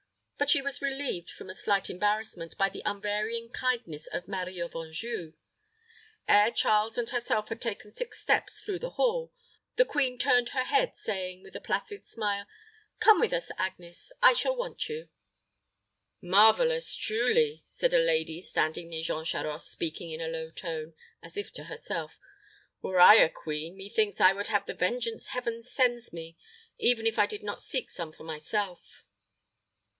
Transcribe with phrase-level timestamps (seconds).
[0.39, 4.75] But she was relieved from a slight embarrassment by the unvarying kindness of Marie of
[4.75, 5.33] Anjou.
[6.27, 9.31] Ere Charles and herself had taken six steps through the hall,
[9.75, 12.47] the queen turned her head, saying, with a placid smile,
[12.99, 14.11] "Come with us, Agnes.
[14.23, 15.09] I shall want you."
[16.19, 21.37] "Marvelous, truly!" said a lady standing near Jean Charost, speaking in a low tone, as
[21.37, 22.19] if to herself.
[22.81, 26.39] "Were I a queen, methinks I would have the vengeance Heaven sends me,
[26.79, 29.03] even if I did not seek some for myself."